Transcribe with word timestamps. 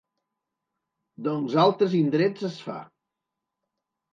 Doncs 1.27 1.57
altres 1.65 1.93
indrets 1.99 2.49
es 2.51 2.59
fa. 2.71 2.79